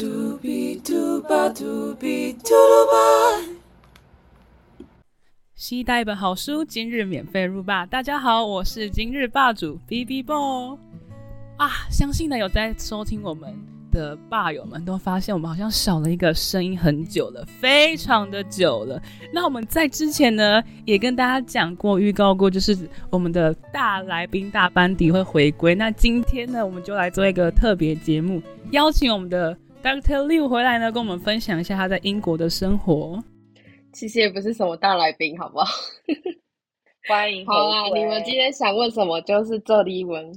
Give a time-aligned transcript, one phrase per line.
[0.00, 3.52] 嘟比嘟吧嘟比嘟噜吧。
[5.54, 7.84] 期待一本好书，今日免费入霸。
[7.84, 10.78] 大家好，我是今日霸主 B B Boy
[11.58, 11.68] 啊！
[11.90, 13.54] 相信呢有在收听我们
[13.92, 19.02] 的霸友们都发现，我们好像少了一个声音很久了，非常的久了。
[19.34, 25.74] 那我们在之前呢也跟大家讲过、预告过，就是我们的大来宾、大班底会回归。
[25.74, 28.40] 那今天呢，我们就来做一个特别节目，
[28.70, 33.22] 邀请我们的 Doctor Liu 回来呢，跟我们分享一下他在英国的生活。
[33.94, 35.64] 其实也不是什么大来宾，好不好？
[37.08, 37.46] 欢迎。
[37.46, 40.30] 好啊，你们今天想问什么，就是这里问。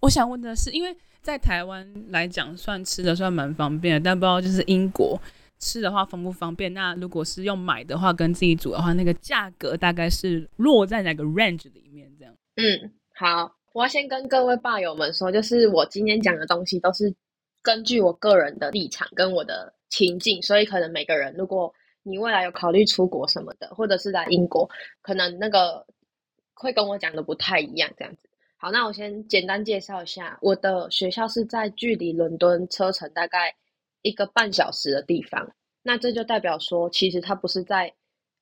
[0.00, 5.20] 我想问的是，因为在台湾来讲，算吃的算蛮方便的，但不知道就是英国
[5.58, 6.72] 吃的话方不方便？
[6.72, 12.08] 那如果是用买的话，跟自己煮的话，那个价格大概是落在哪个 range 里面？
[12.16, 12.32] 这样。
[12.54, 17.12] 嗯，好，我要先跟各位爸友们说，就是我今天讲的东西都是
[17.62, 21.74] 根据我个人的立场跟我的情境，所以可能每个人如果。
[22.04, 24.66] 你未来有考虑出国什么的，或者是来英国，
[25.02, 25.84] 可能那个
[26.54, 28.30] 会跟我讲的不太一样，这样子。
[28.56, 33.54] 好，那我先简单介绍一下，我的学校是在距离伦敦车程大概
[34.00, 35.52] 一个半小时的地方。
[35.82, 37.92] 那这就代表说，其实它不是在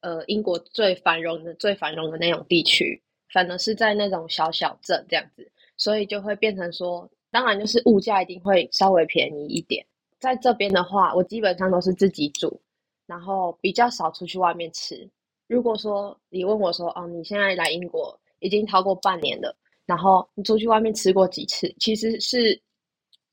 [0.01, 3.03] 呃英国最繁荣的、最繁荣的那种地区，
[3.33, 9.85] 反而是在那种小小镇这样子，所以就会变成说，当然就是物价一定会稍微便宜一点。
[10.19, 12.59] 在这边的话，我基本上都是自己煮。
[13.05, 15.07] 然后比较少出去外面吃。
[15.49, 21.73] 如果说你问我说，哦，你现在来英国已经超过半年了，然后你出去外面吃过几次？
[21.79, 22.59] 其实是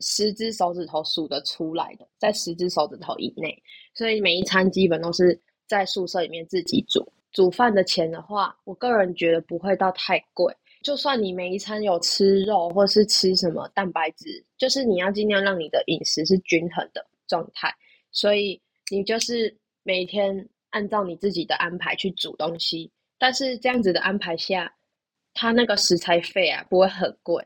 [0.01, 3.57] 十只手指头数得出来的，在十只手指头以内。
[3.93, 7.07] 所以每一餐基本都是在宿舍里面自己煮。
[7.31, 10.53] 煮饭的钱的话，我个人觉得不会到太贵。
[10.83, 17.73] 就算你每一餐有吃肉或是吃什么蛋白质，就是你要尽量让你的饮食是均衡的状态。
[18.11, 19.57] 所以你就是。
[19.85, 24.73] 每天按照你自己的安排去煮东西，但是这样子的安排下，
[25.33, 27.45] 它那个食材费啊不会很贵。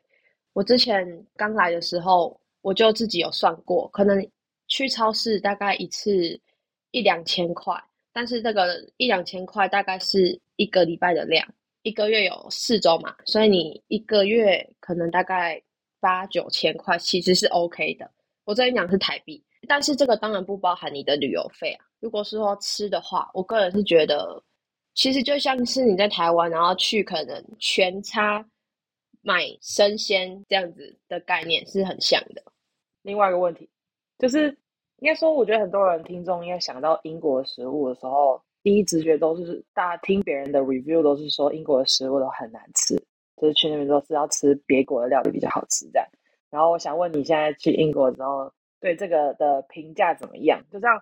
[0.53, 4.23] 我之前刚来的时候，我就自己有算过，可能
[4.67, 6.39] 去超市大概一次
[6.91, 7.73] 一两千块，
[8.13, 11.43] 但是这个一两千块大概是一个礼拜的量，
[11.87, 15.61] 一个月有四周嘛，所以你一个月可能大概
[16.01, 18.11] 八九千块，其实是 OK 的。
[18.43, 21.85] 我这里讲是台币，但是这个当然不包含你的旅游费啊。
[22.01, 24.43] 如果是说吃的话，我个人是觉得，
[24.95, 28.45] 其实就像是你在台湾，然后去可能全差
[29.21, 32.43] 买生鲜这样子的概念是很像的。
[33.01, 33.69] 另外一个问题
[34.19, 34.49] 就是，
[34.99, 42.95] 应该说，我觉得很多人听众应该想到英国食物的时候，第一直觉都是大家听别人的 review 都是说英国的食物都很难吃，
[43.35, 46.07] 就是去那边都是要吃别国的料理比较好吃这样。
[46.49, 50.63] 然后我想问你现在去英国之后，对这个的评价怎么样？
[50.71, 51.01] 就这样。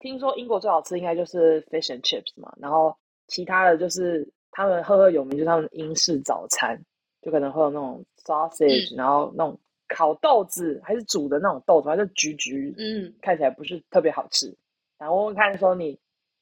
[0.00, 2.94] 听说英国最好吃应该就是 fish and chips 嘛，然后
[3.26, 6.80] 其他的就是他们赫赫有名，就是他们英式早餐，
[7.20, 14.56] 就可能会有那种 sausage，然后那种烤豆子，还是煮的那种豆子，还是橘橘，嗯，看起来不是特别好吃。
[14.98, 15.98] 然后问问看，说你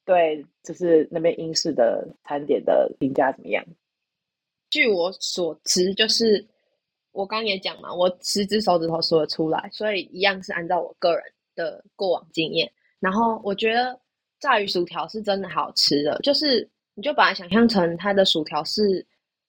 [0.07, 3.63] 对就是那边英式的餐点的评价怎么样？
[4.71, 6.47] 据我所知，就是
[7.13, 11.23] 我刚也讲嘛，我十只手指头数得出来，所以一样是按照我个人
[11.55, 12.73] 的过往经验。
[13.01, 13.99] 然后我觉得
[14.41, 19.05] 炸鱼薯条是真的好吃的，就是你就把它想象成它的薯条是，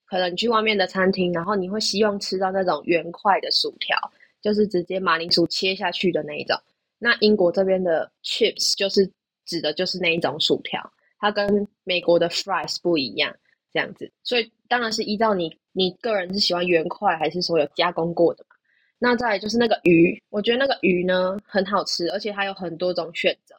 [0.06, 3.96] 可能你去外面的餐厅，然后你会希望吃到那种圆块的薯条，
[4.42, 6.58] 就是直接马铃薯切下去的那一种。
[7.00, 9.10] 那英国这边的 chips 就是
[9.48, 10.80] 指的就是那一种薯条，
[11.18, 13.36] 它跟美国的 fries 不一样，
[13.74, 14.12] 这样子。
[14.24, 18.56] 所以当然是依照你你个人是喜欢圆块还是说有加工过的嘛。
[19.00, 23.56] 那再就是那个鱼，我觉得那个鱼呢很好吃，而且它有很多种选择。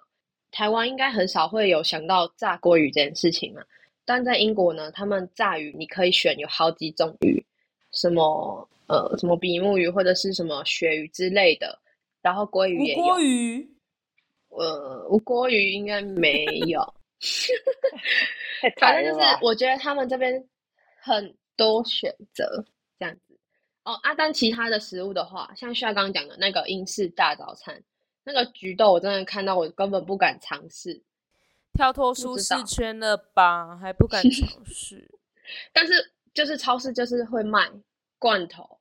[0.50, 3.62] 台湾应该很少会有想到炸鲑鱼这件事情嘛，
[4.04, 7.40] 但在英国呢，他们炸鱼你可以选有好几种鱼，
[7.92, 11.78] 什么呃什么比目鱼或者是什么鳕鱼之类的，
[12.20, 13.04] 然后鲑鱼也有。
[14.58, 16.94] 呃，吴锅鱼应该没有。
[18.78, 20.48] 反正就是我觉得他们这边
[21.00, 22.64] 很多选择
[22.98, 23.38] 这样子。
[23.84, 27.82] 哦，啊，但其他的食物的话，像需要刚刚讲的那个英式大早餐，
[28.22, 31.02] 那个菊豆，我真的看到我根本不敢尝试，
[31.72, 33.76] 跳脱舒适圈了吧？
[33.78, 35.10] 还不敢尝 试。
[35.72, 37.70] 但是就是超市就是会卖
[38.18, 38.78] 罐头，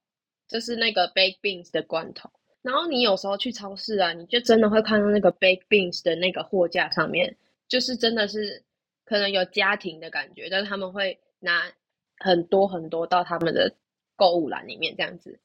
[0.47, 2.29] 就是那个 baked beans 的罐头。
[2.68, 7.36] 然后你有时候去超市啊，你就真的会看到那个 baked beans 的那个货架上面，
[7.68, 8.64] 就是真的是
[9.06, 11.72] 可能有家庭的感觉，但是他们会拿
[12.18, 13.74] 很多很多到他们的。
[14.19, 15.40] 购物篮里面这样子，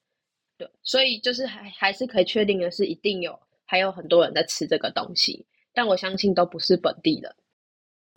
[0.56, 5.44] 对，所以就是还还是可以确定的是，一定有还有很多人在吃这个东西，
[5.74, 7.36] 但我相信都不是本地的。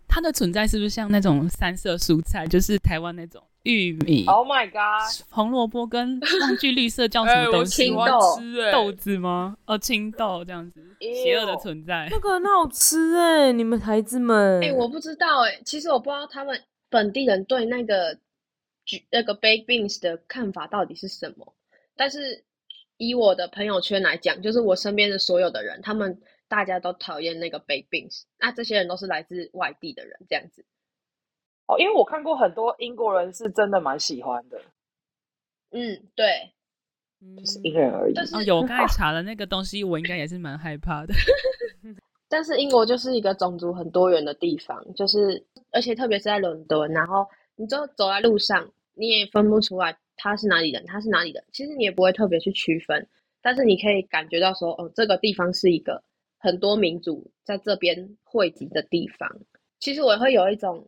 [0.08, 5.26] 它的存在是不是像那种三色蔬菜，就是台湾那种玉米、Oh my god！
[5.28, 7.86] 红萝卜跟忘记绿色叫什么 东西？
[7.86, 8.10] 青豆
[8.70, 9.56] 豆子吗？
[9.66, 12.06] 哦，青豆这样子，邪恶的存在。
[12.08, 14.62] 那个很好吃哎，你们孩子们。
[14.62, 18.16] 哎、我不知道哎、其实我不知道他们本地人对那个
[18.84, 21.54] 橘那个 baked beans 的看法到底是什么。
[21.96, 22.44] 但是
[22.98, 28.22] 以我的朋友圈来讲，就是我身边的所有的人，他们大家都讨厌那个 baked beans。
[28.38, 30.64] 那这些人都是来自外地的人，这样子。
[31.66, 34.60] 哦，因为我看过很多英国人是真的蛮喜欢的，
[35.70, 36.52] 嗯，对。
[37.18, 38.12] 嗯就是因人而异。
[38.14, 41.14] 但是哦，有，我刚才 查了那个东西，我应该也是蛮害怕的。
[42.28, 45.42] 但是英国就是一个种族很多元的地方，就是
[45.72, 47.26] 而且特别是在伦敦，然后
[47.56, 53.08] 你就走在路上，你也分不出来他是哪里人，他是哪里人，其实你也不会特别去区分，
[53.40, 56.02] 但是你可以感觉到说，哦，这个地方是一个
[56.38, 59.40] 很多民族在这边汇集的地方。
[59.78, 60.86] 其实我会有一种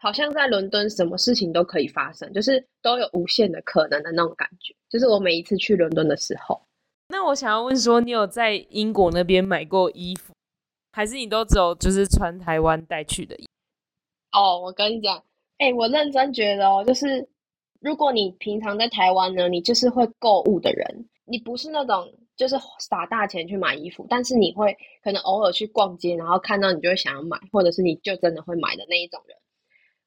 [0.00, 4.74] 好像在伦敦什么事情都可以发生，就是都有无限的可能的那种感觉。
[4.88, 6.60] 就是我每一次去伦敦的时候，
[7.08, 10.32] 那我想要问说，你有在英国那边买过衣服，
[10.92, 14.38] 还是你都只有就是穿台湾带去的衣服？
[14.38, 15.22] 哦，我跟你讲，
[15.58, 17.28] 哎、我认真觉得哦，就是
[17.80, 24.74] 如果你平常在台湾呢，你就是会购物的人，你不是那种就是撒大钱去买衣服，但是你会
[25.04, 29.36] 可能偶尔去逛街，然后看到你就会想要买，或者是你就真的会买的那一种人。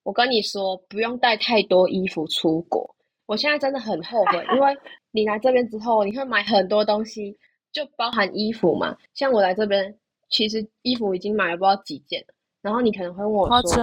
[0.04, 2.96] 我跟你说，不用带太多衣服出国。
[3.26, 4.78] 我现在真的很后悔，因为
[5.12, 7.38] 你来这边之后，你会买很多东西，
[7.72, 8.96] 就包含衣服嘛。
[9.14, 9.98] 像我来这边，
[10.30, 13.78] 其实衣服已经买了不知道几件了，然后你可能会问我说，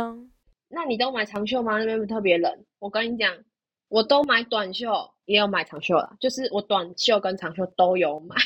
[0.68, 1.78] 那你都买长袖吗？
[1.78, 2.64] 那边不特别冷。
[2.78, 3.34] 我跟你讲，
[3.88, 4.92] 我都买短袖，
[5.24, 8.36] 也有买长袖啦，就是我短袖跟长袖都有买，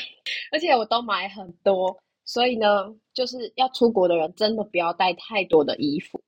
[0.51, 1.97] 而且我都买很多。
[2.23, 6.19] 所以呢，就是要出国的人真的不要带太多的衣服。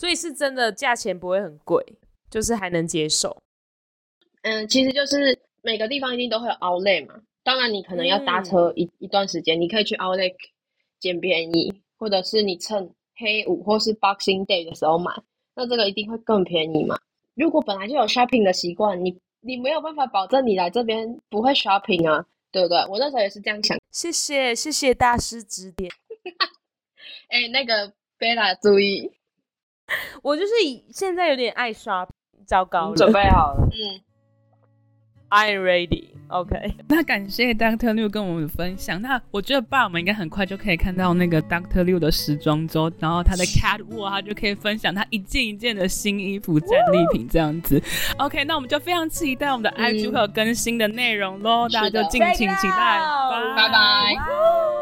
[0.00, 1.84] 所以是真的价钱不会很贵，
[2.30, 3.36] 就是还能接受。
[4.40, 7.20] 嗯，其实就是每个地方一定都会有 outlet 嘛。
[7.42, 10.34] 当然，你可能要搭车一、一段时间，你可以去 outlet
[10.98, 15.12] 捡便宜，或者是你趁黑五或是 Boxing Day 的时候买，
[15.54, 16.98] 那这个一定会更便宜嘛。
[17.34, 22.78] 如果本来就有 shopping 的习惯，你你没有办法保证你来这边不会 shopping 啊，对不对？
[22.88, 23.78] 我那时候也是这样想。
[23.90, 25.92] 谢谢谢谢大师指点。
[27.28, 29.12] 哎，那个贝拉注意，
[30.22, 32.06] 我就是以现在有点爱刷，
[32.46, 33.68] 糟糕准备好了？
[33.70, 34.00] 嗯
[35.30, 36.10] ，I'm ready.
[36.28, 36.54] OK，
[36.88, 39.02] 那感谢 Doctor Liu 跟我们分享。
[39.02, 47.82] 那我觉得爸我们应该很快就可以看到那个 Doctor Liu 的时装周，然后他的 Catwalk，他就可以分享他一件一件的新衣服、战利品这样子。
[48.18, 53.00] OK，那我们就非常期待我们的 IG 嗯会有更新的内容喽，大家就敬请期待。
[53.56, 54.79] 拜拜